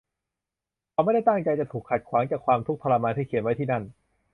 [0.91, 3.83] เขาไม่ได้ตั้งใจจะถูกขัดขวางจากความทุกข์ทรมานที่เขียนไว้ที่นั่น